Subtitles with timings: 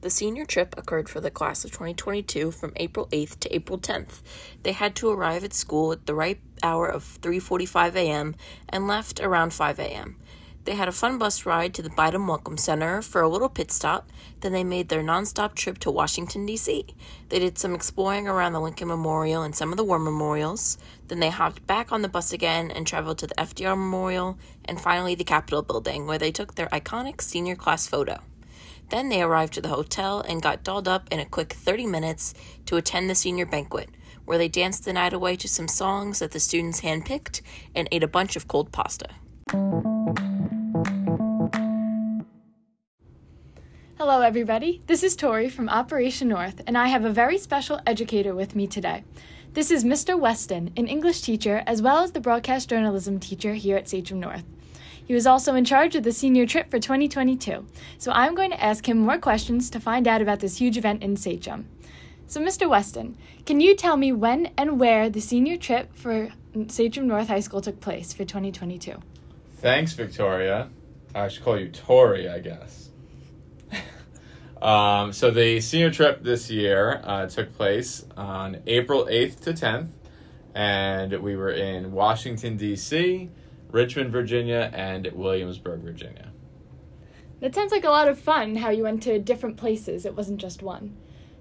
[0.00, 4.22] The senior trip occurred for the class of 2022 from April 8th to April 10th.
[4.62, 8.36] They had to arrive at school at the right hour of 3:45 a.m.
[8.68, 10.14] and left around 5 a.m.
[10.66, 13.72] They had a fun bus ride to the Biden Welcome Center for a little pit
[13.72, 14.08] stop.
[14.38, 16.86] Then they made their nonstop trip to Washington, D.C.
[17.28, 20.78] They did some exploring around the Lincoln Memorial and some of the war memorials.
[21.08, 24.80] Then they hopped back on the bus again and traveled to the FDR Memorial and
[24.80, 28.20] finally the Capitol building, where they took their iconic senior class photo.
[28.90, 32.32] Then they arrived to the hotel and got dolled up in a quick 30 minutes
[32.66, 33.90] to attend the senior banquet,
[34.24, 37.42] where they danced the night away to some songs that the students handpicked
[37.74, 39.08] and ate a bunch of cold pasta.
[43.98, 44.82] Hello, everybody.
[44.86, 48.66] This is Tori from Operation North, and I have a very special educator with me
[48.66, 49.04] today.
[49.52, 50.18] This is Mr.
[50.18, 54.44] Weston, an English teacher as well as the broadcast journalism teacher here at Sachem North.
[55.08, 58.62] He was also in charge of the senior trip for 2022, so I'm going to
[58.62, 61.66] ask him more questions to find out about this huge event in Sachem.
[62.26, 62.68] So, Mr.
[62.68, 66.28] Weston, can you tell me when and where the senior trip for
[66.66, 68.96] Sachem North High School took place for 2022?
[69.54, 70.68] Thanks, Victoria.
[71.14, 72.90] I should call you Tori, I guess.
[74.60, 79.90] Um, so the senior trip this year uh, took place on April 8th to 10th,
[80.52, 83.30] and we were in Washington, D.C.,
[83.70, 86.32] Richmond, Virginia, and Williamsburg, Virginia.
[87.40, 90.40] That sounds like a lot of fun how you went to different places, it wasn't
[90.40, 90.96] just one.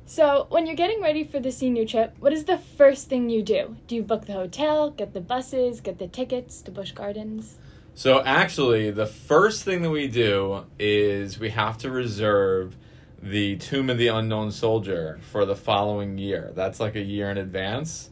[0.06, 3.42] So, when you're getting ready for the senior trip, what is the first thing you
[3.44, 3.76] do?
[3.88, 7.58] Do you book the hotel, get the buses, get the tickets to Busch Gardens?
[7.94, 12.78] So, actually, the first thing that we do is we have to reserve
[13.22, 16.52] the Tomb of the Unknown Soldier for the following year.
[16.56, 18.12] That's like a year in advance.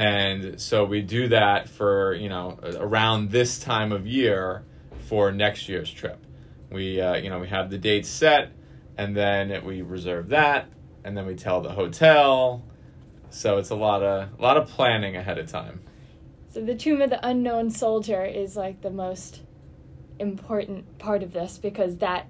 [0.00, 4.64] And so we do that for, you know, around this time of year
[5.08, 6.24] for next year's trip.
[6.70, 8.50] We, uh, you know, we have the dates set
[8.96, 10.68] and then we reserve that
[11.04, 12.64] and then we tell the hotel.
[13.28, 15.82] So it's a lot of a lot of planning ahead of time.
[16.50, 19.42] So the Tomb of the Unknown Soldier is like the most
[20.18, 22.26] important part of this because that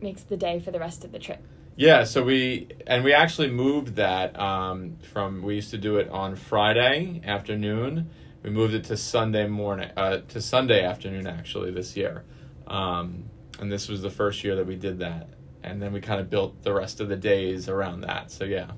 [0.00, 1.44] makes the day for the rest of the trip.
[1.80, 6.10] Yeah, so we and we actually moved that um, from we used to do it
[6.10, 8.10] on Friday afternoon.
[8.42, 12.26] We moved it to Sunday morning, uh, to Sunday afternoon actually this year,
[12.66, 15.30] um, and this was the first year that we did that.
[15.62, 18.30] And then we kind of built the rest of the days around that.
[18.30, 18.72] So yeah,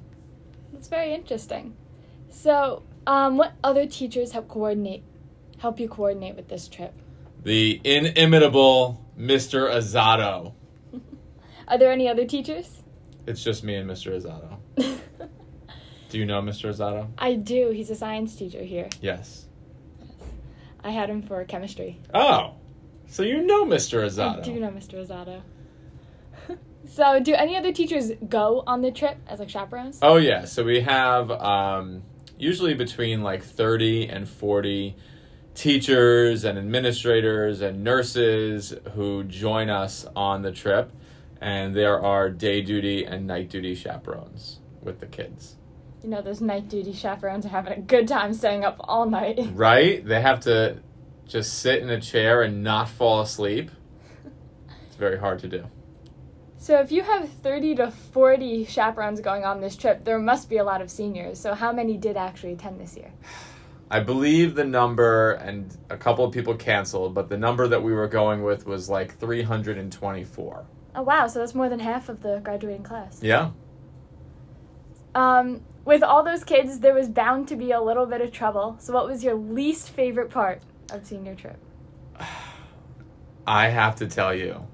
[0.72, 1.74] that's very interesting.
[2.30, 5.02] So, um, what other teachers help coordinate,
[5.58, 6.94] help you coordinate with this trip?
[7.42, 9.68] The inimitable Mr.
[9.68, 10.52] Azato.
[11.66, 12.81] Are there any other teachers?
[13.26, 14.16] It's just me and Mr.
[14.16, 14.58] Azato.
[16.08, 16.70] do you know Mr.
[16.70, 17.08] Azato?
[17.18, 17.70] I do.
[17.70, 18.88] He's a science teacher here.
[19.00, 19.46] Yes.
[20.00, 20.16] yes.
[20.84, 22.00] I had him for chemistry.
[22.12, 22.54] Oh,
[23.06, 24.04] so you know Mr.
[24.04, 24.38] Azato?
[24.38, 25.06] I do know Mr.
[25.06, 25.42] Azato.
[26.88, 29.98] so, do any other teachers go on the trip as like chaperones?
[30.02, 30.44] Oh yeah.
[30.46, 32.02] So we have um,
[32.38, 34.96] usually between like thirty and forty
[35.54, 40.90] teachers and administrators and nurses who join us on the trip
[41.42, 45.56] and there are day duty and night duty chaperones with the kids.
[46.02, 49.40] You know, those night duty chaperones are having a good time staying up all night.
[49.54, 50.04] Right?
[50.04, 50.78] They have to
[51.26, 53.72] just sit in a chair and not fall asleep.
[54.86, 55.64] It's very hard to do.
[56.58, 60.58] So, if you have 30 to 40 chaperones going on this trip, there must be
[60.58, 61.40] a lot of seniors.
[61.40, 63.10] So, how many did actually attend this year?
[63.90, 67.92] I believe the number, and a couple of people canceled, but the number that we
[67.92, 70.66] were going with was like 324.
[70.94, 73.20] Oh wow, so that's more than half of the graduating class.
[73.22, 73.50] Yeah.
[75.14, 78.76] Um, with all those kids, there was bound to be a little bit of trouble.
[78.78, 81.58] So, what was your least favorite part of senior trip?
[83.46, 84.66] I have to tell you,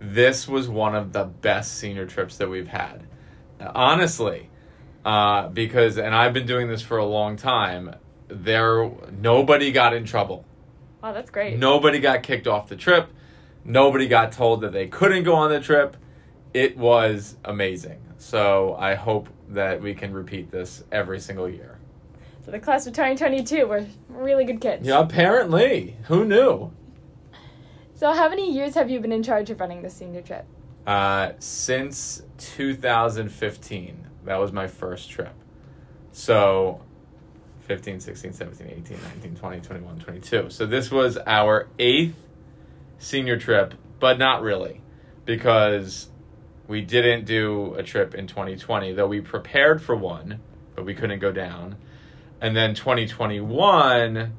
[0.00, 3.06] this was one of the best senior trips that we've had.
[3.60, 4.50] Honestly,
[5.04, 7.94] uh, because and I've been doing this for a long time.
[8.28, 10.46] There, nobody got in trouble.
[11.02, 11.58] Wow, that's great.
[11.58, 13.10] Nobody got kicked off the trip.
[13.64, 15.96] Nobody got told that they couldn't go on the trip.
[16.52, 18.00] It was amazing.
[18.18, 21.78] So I hope that we can repeat this every single year.
[22.44, 24.86] So the class of 2022 were really good kids.
[24.86, 25.96] Yeah, apparently.
[26.04, 26.72] Who knew?
[27.94, 30.44] So how many years have you been in charge of running the senior trip?
[30.86, 34.06] Uh, since 2015.
[34.24, 35.32] That was my first trip.
[36.12, 36.82] So
[37.60, 40.50] 15, 16, 17, 18, 19, 20, 21, 22.
[40.50, 42.23] So this was our eighth
[42.98, 44.80] senior trip, but not really,
[45.24, 46.08] because
[46.66, 50.40] we didn't do a trip in 2020, though we prepared for one,
[50.74, 51.76] but we couldn't go down.
[52.40, 54.32] And then 2021,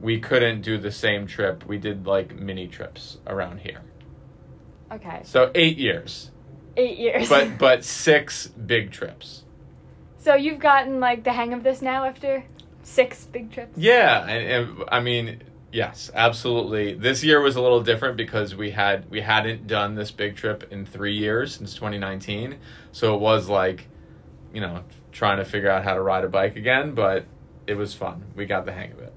[0.00, 1.66] we couldn't do the same trip.
[1.66, 3.82] We did like mini trips around here.
[4.90, 5.20] Okay.
[5.24, 6.30] So eight years.
[6.76, 7.28] eight years.
[7.28, 9.44] but but six big trips.
[10.18, 12.44] so you've gotten like the hang of this now after
[12.82, 13.76] six big trips.
[13.76, 16.94] Yeah, and, and I mean, yes, absolutely.
[16.94, 20.70] This year was a little different because we had we hadn't done this big trip
[20.70, 22.56] in three years since 2019,
[22.92, 23.88] so it was like,
[24.52, 26.94] you know, trying to figure out how to ride a bike again.
[26.94, 27.26] But
[27.66, 28.24] it was fun.
[28.34, 29.14] We got the hang of it.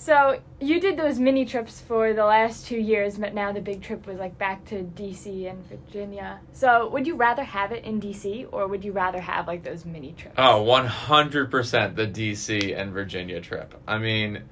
[0.00, 3.82] So you did those mini trips for the last two years, but now the big
[3.82, 6.40] trip was like back to DC and Virginia.
[6.54, 9.84] So would you rather have it in DC or would you rather have like those
[9.84, 10.36] mini trips?
[10.38, 13.74] Oh, 100% the DC and Virginia trip.
[13.86, 14.42] I mean,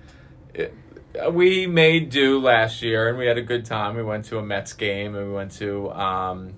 [1.32, 3.96] we made do last year and we had a good time.
[3.96, 6.54] We went to a Mets game and we went to um,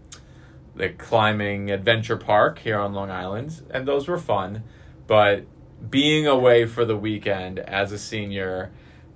[0.75, 4.64] the climbing adventure park here on Long Island, and those were fun.
[5.06, 5.44] But
[5.88, 8.70] being away for the weekend as a senior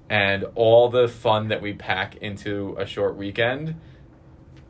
[0.08, 3.76] and all the fun that we pack into a short weekend,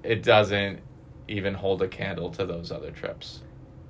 [0.02, 0.81] it doesn't
[1.26, 3.40] even hold a candle to those other trips.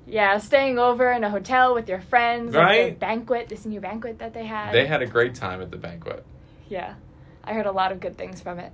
[0.07, 2.89] Yeah, staying over in a hotel with your friends, like Right.
[2.93, 4.71] the banquet, this new banquet that they had.
[4.71, 6.23] They had a great time at the banquet.
[6.69, 6.93] Yeah,
[7.43, 8.71] I heard a lot of good things from it.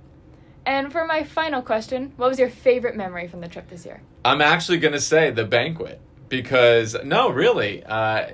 [0.66, 4.02] And for my final question, what was your favorite memory from the trip this year?
[4.24, 8.26] I'm actually going to say the banquet because no, really, uh,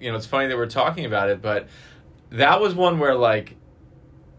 [0.00, 1.68] you know, it's funny that we're talking about it, but
[2.30, 3.56] that was one where like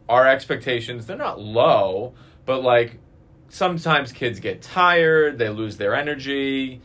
[0.08, 2.14] our expectations they're not low,
[2.46, 3.00] but like
[3.50, 6.82] sometimes kids get tired, they lose their energy.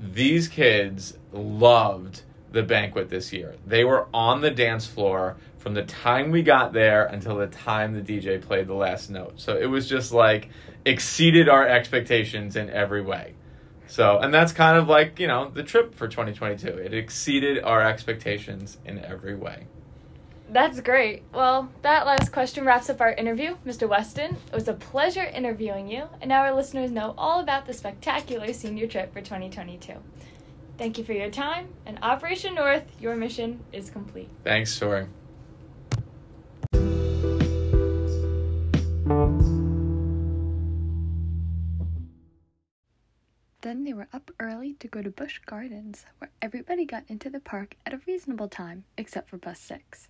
[0.00, 2.22] These kids loved
[2.52, 3.56] the banquet this year.
[3.66, 7.92] They were on the dance floor from the time we got there until the time
[7.94, 9.34] the DJ played the last note.
[9.36, 10.48] So it was just like
[10.84, 13.34] exceeded our expectations in every way.
[13.86, 16.68] So, and that's kind of like, you know, the trip for 2022.
[16.68, 19.66] It exceeded our expectations in every way.
[20.50, 21.24] That's great.
[21.32, 23.56] Well, that last question wraps up our interview.
[23.66, 23.86] Mr.
[23.86, 27.74] Weston, it was a pleasure interviewing you, and now our listeners know all about the
[27.74, 29.94] spectacular senior trip for 2022.
[30.78, 34.30] Thank you for your time, and Operation North, your mission is complete.
[34.42, 35.06] Thanks, Tori.
[43.60, 47.40] Then they were up early to go to Busch Gardens, where everybody got into the
[47.40, 50.08] park at a reasonable time, except for bus 6.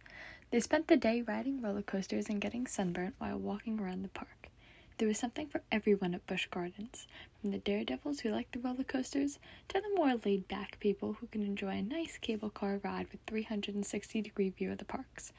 [0.51, 4.49] They spent the day riding roller coasters and getting sunburnt while walking around the park.
[4.97, 7.07] There was something for everyone at Busch Gardens,
[7.41, 11.27] from the daredevils who like the roller coasters to the more laid back people who
[11.27, 15.35] can enjoy a nice cable car ride with 360 degree view of the parks.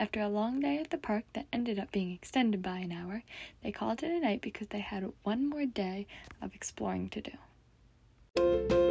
[0.00, 3.22] After a long day at the park that ended up being extended by an hour,
[3.62, 6.06] they called it a night because they had one more day
[6.40, 8.83] of exploring to do.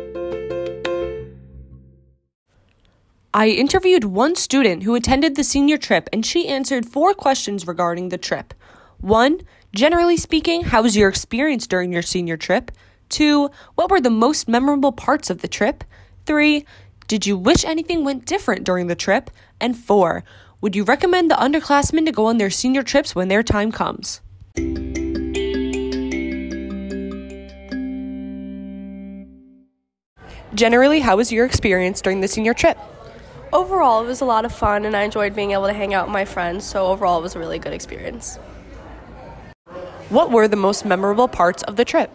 [3.36, 8.10] I interviewed one student who attended the senior trip and she answered four questions regarding
[8.10, 8.54] the trip.
[9.02, 9.42] One,
[9.74, 12.72] generally speaking, how was your experience during your senior trip?
[13.10, 15.84] Two, what were the most memorable parts of the trip?
[16.28, 16.64] Three,
[17.08, 19.32] did you wish anything went different during the trip?
[19.60, 20.24] And four,
[20.62, 24.22] would you recommend the underclassmen to go on their senior trips when their time comes?
[30.54, 32.78] Generally, how was your experience during the senior trip?
[33.54, 36.08] Overall, it was a lot of fun, and I enjoyed being able to hang out
[36.08, 36.66] with my friends.
[36.66, 38.38] So overall, it was a really good experience.
[40.10, 42.10] What were the most memorable parts of the trip?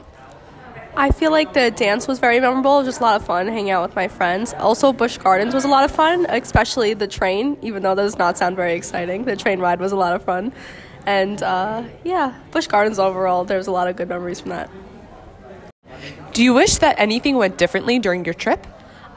[0.97, 2.83] I feel like the dance was very memorable.
[2.83, 4.53] Just a lot of fun hanging out with my friends.
[4.55, 7.57] Also, Busch Gardens was a lot of fun, especially the train.
[7.63, 10.25] Even though that does not sound very exciting, the train ride was a lot of
[10.25, 10.53] fun.
[11.07, 14.71] And uh, yeah, Busch Gardens overall, there's a lot of good memories from that.
[16.33, 18.67] Do you wish that anything went differently during your trip?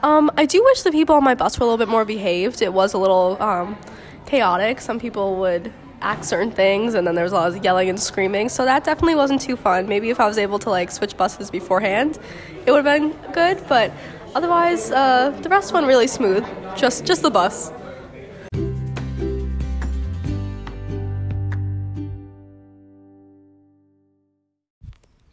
[0.02, 2.60] Um, I do wish the people on my bus were a little bit more behaved.
[2.60, 3.78] It was a little um,
[4.26, 4.80] chaotic.
[4.80, 8.00] Some people would act certain things, and then there was a lot of yelling and
[8.00, 8.48] screaming.
[8.48, 9.88] So that definitely wasn't too fun.
[9.88, 12.18] Maybe if I was able to like switch buses beforehand,
[12.66, 13.62] it would have been good.
[13.68, 13.92] But
[14.34, 16.44] otherwise, uh, the rest went really smooth.
[16.76, 17.70] Just just the bus.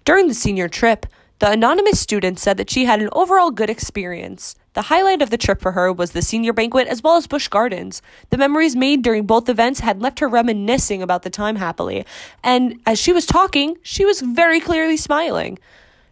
[0.05, 1.07] During the senior trip,
[1.39, 4.55] the anonymous student said that she had an overall good experience.
[4.73, 7.47] The highlight of the trip for her was the senior banquet as well as Busch
[7.47, 8.01] Gardens.
[8.29, 12.05] The memories made during both events had left her reminiscing about the time happily,
[12.43, 15.57] and as she was talking, she was very clearly smiling.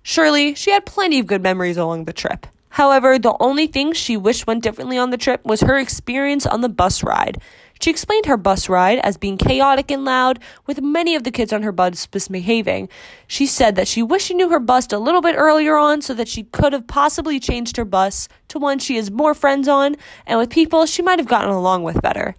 [0.01, 2.47] Surely, she had plenty of good memories along the trip.
[2.69, 6.61] However, the only thing she wished went differently on the trip was her experience on
[6.61, 7.41] the bus ride.
[7.79, 11.53] She explained her bus ride as being chaotic and loud, with many of the kids
[11.53, 12.89] on her bus misbehaving.
[13.27, 16.13] She said that she wished she knew her bus a little bit earlier on so
[16.13, 19.95] that she could have possibly changed her bus to one she has more friends on
[20.25, 22.35] and with people she might have gotten along with better.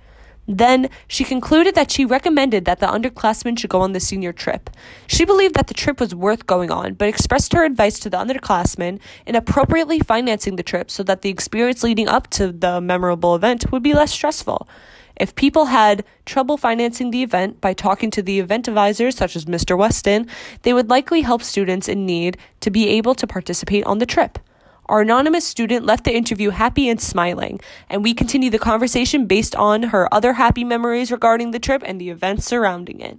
[0.51, 4.71] Then she concluded that she recommended that the underclassmen should go on the senior trip.
[5.07, 8.17] She believed that the trip was worth going on, but expressed her advice to the
[8.17, 13.35] underclassmen in appropriately financing the trip so that the experience leading up to the memorable
[13.35, 14.67] event would be less stressful.
[15.19, 19.47] If people had trouble financing the event by talking to the event advisors, such as
[19.47, 19.77] Mr.
[19.77, 20.29] Weston,
[20.63, 24.39] they would likely help students in need to be able to participate on the trip.
[24.87, 27.61] Our anonymous student left the interview happy and smiling,
[27.91, 32.01] and we continue the conversation based on her other happy memories regarding the trip and
[32.01, 33.19] the events surrounding it.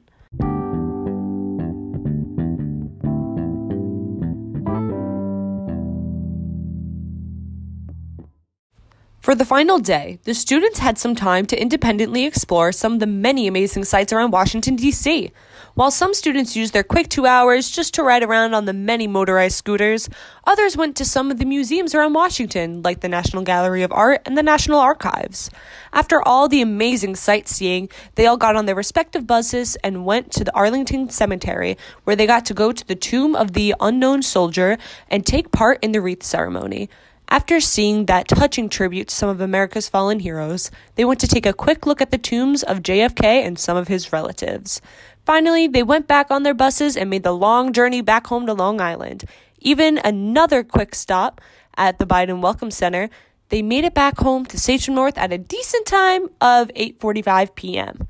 [9.29, 13.05] For the final day, the students had some time to independently explore some of the
[13.05, 15.31] many amazing sites around Washington, D.C.
[15.75, 19.05] While some students used their quick two hours just to ride around on the many
[19.05, 20.09] motorized scooters,
[20.47, 24.23] others went to some of the museums around Washington, like the National Gallery of Art
[24.25, 25.51] and the National Archives.
[25.93, 30.43] After all the amazing sightseeing, they all got on their respective buses and went to
[30.43, 34.79] the Arlington Cemetery, where they got to go to the tomb of the unknown soldier
[35.07, 36.89] and take part in the wreath ceremony.
[37.31, 41.45] After seeing that touching tribute to some of America's fallen heroes, they went to take
[41.45, 44.81] a quick look at the tombs of JFK and some of his relatives.
[45.27, 48.53] Finally, they went back on their buses and made the long journey back home to
[48.53, 49.25] Long Island.
[49.59, 51.39] Even another quick stop
[51.77, 53.11] at the Biden Welcome Center,
[53.49, 58.07] they made it back home to Sachem North at a decent time of 8:45 p.m.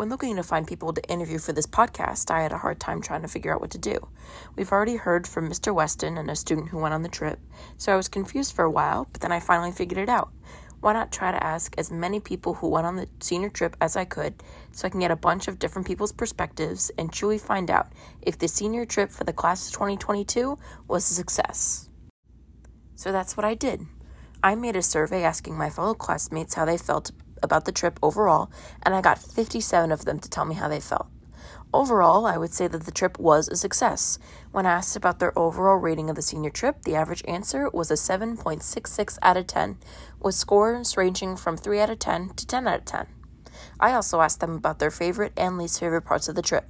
[0.00, 3.02] When looking to find people to interview for this podcast, I had a hard time
[3.02, 4.08] trying to figure out what to do.
[4.56, 5.74] We've already heard from Mr.
[5.74, 7.38] Weston and a student who went on the trip,
[7.76, 10.32] so I was confused for a while, but then I finally figured it out.
[10.80, 13.94] Why not try to ask as many people who went on the senior trip as
[13.94, 14.42] I could
[14.72, 17.92] so I can get a bunch of different people's perspectives and truly find out
[18.22, 20.56] if the senior trip for the class of 2022
[20.88, 21.90] was a success?
[22.94, 23.82] So that's what I did.
[24.42, 27.10] I made a survey asking my fellow classmates how they felt
[27.42, 28.50] about the trip overall,
[28.82, 31.08] and I got 57 of them to tell me how they felt.
[31.72, 34.18] Overall, I would say that the trip was a success.
[34.50, 37.94] When asked about their overall rating of the senior trip, the average answer was a
[37.94, 39.78] 7.66 out of 10,
[40.20, 43.06] with scores ranging from 3 out of 10 to 10 out of 10.
[43.78, 46.64] I also asked them about their favorite and least favorite parts of the trip.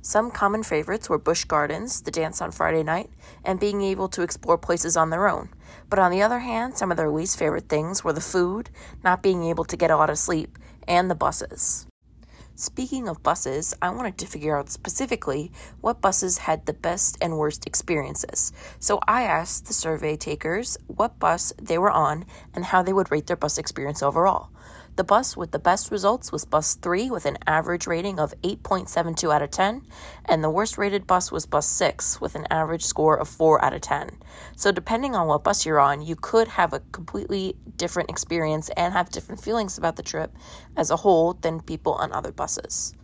[0.00, 3.10] Some common favorites were Busch Gardens, the dance on Friday night,
[3.44, 5.50] and being able to explore places on their own.
[5.88, 8.70] But on the other hand, some of their least favorite things were the food,
[9.04, 11.86] not being able to get a lot of sleep, and the buses.
[12.58, 15.52] Speaking of buses, I wanted to figure out specifically
[15.82, 18.50] what buses had the best and worst experiences.
[18.78, 22.24] So I asked the survey takers what bus they were on
[22.54, 24.48] and how they would rate their bus experience overall.
[24.96, 29.30] The bus with the best results was Bus 3 with an average rating of 8.72
[29.30, 29.82] out of 10,
[30.24, 33.74] and the worst rated bus was Bus 6 with an average score of 4 out
[33.74, 34.12] of 10.
[34.56, 38.94] So, depending on what bus you're on, you could have a completely different experience and
[38.94, 40.34] have different feelings about the trip
[40.74, 42.94] as a whole than people on other buses.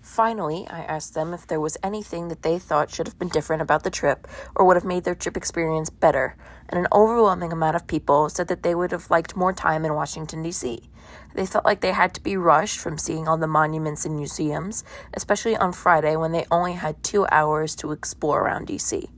[0.00, 3.62] Finally, I asked them if there was anything that they thought should have been different
[3.62, 6.36] about the trip or would have made their trip experience better,
[6.68, 9.92] and an overwhelming amount of people said that they would have liked more time in
[9.92, 10.88] Washington, D.C.
[11.36, 14.84] They felt like they had to be rushed from seeing all the monuments and museums,
[15.12, 19.10] especially on Friday when they only had two hours to explore around D.C.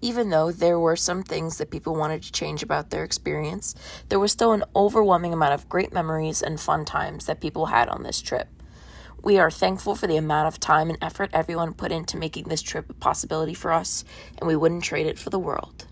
[0.00, 3.76] Even though there were some things that people wanted to change about their experience,
[4.08, 7.88] there was still an overwhelming amount of great memories and fun times that people had
[7.88, 8.48] on this trip.
[9.22, 12.62] We are thankful for the amount of time and effort everyone put into making this
[12.62, 14.04] trip a possibility for us,
[14.38, 15.86] and we wouldn't trade it for the world.